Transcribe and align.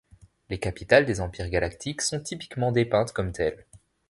Les 0.49 0.59
capitales 0.59 1.05
des 1.05 1.21
empires 1.21 1.51
galactiques 1.51 2.01
sont 2.01 2.19
typiquement 2.19 2.71
dépeintes 2.71 3.13
comme 3.13 3.31
telles. 3.31 3.67